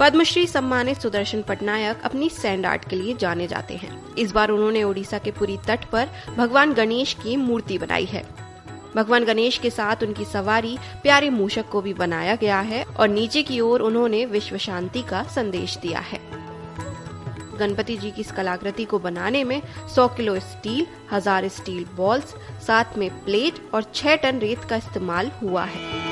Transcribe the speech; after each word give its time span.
पद्मश्री 0.00 0.46
सम्मानित 0.46 1.00
सुदर्शन 1.00 1.40
पटनायक 1.42 2.02
अपनी 2.04 2.28
sand 2.30 2.66
art 2.66 2.88
के 2.88 2.96
लिए 2.96 3.14
जाने 3.14 3.46
जाते 3.46 3.76
हैं। 3.76 4.14
इस 4.14 4.32
बार 4.32 4.50
उन्होंने 4.50 4.82
ओडिशा 4.82 5.18
के 5.18 5.30
पुरी 5.30 5.56
तट 5.66 5.84
पर 5.84 6.08
भगवान 6.36 6.72
गणेश 6.72 7.14
की 7.14 7.36
मूर्ति 7.36 7.78
बनाई 7.78 8.04
है। 8.04 8.22
भगवान 8.96 9.24
गणेश 9.24 9.58
के 9.58 9.70
साथ 9.70 10.02
उनकी 10.02 10.24
सवारी 10.24 10.76
प्यारे 11.02 11.30
मूषक 11.30 11.68
को 11.68 11.80
भी 11.82 11.94
बनाया 11.94 12.34
गया 12.34 12.60
है 12.60 12.84
और 12.84 13.08
नीचे 13.08 13.42
की 13.42 13.60
ओर 13.60 13.80
उन्होंने 13.80 14.24
विश्व 14.26 14.56
शांति 14.56 15.02
का 15.02 15.22
संदेश 15.34 15.76
दिया 15.76 16.00
है। 16.00 16.20
गणपति 17.58 17.96
जी 17.96 18.10
की 18.10 18.20
इस 18.20 18.30
कलाकृति 18.32 18.84
को 18.84 18.98
बनाने 18.98 19.42
में 19.44 19.60
100 19.60 20.06
किलो 20.08 20.38
स्टील, 20.40 20.86
हज़ार 21.12 21.48
स्टील 21.48 21.84
बॉल्स, 21.96 22.34
साथ 22.66 22.98
में 22.98 23.10
प्लेट 23.24 23.60
और 23.74 23.92
6 23.94 24.16
टन 24.16 24.38
रेत 24.38 24.64
का 24.64 24.76
इस्तेमाल 24.76 25.30
हुआ 25.42 25.64
है। 25.64 26.07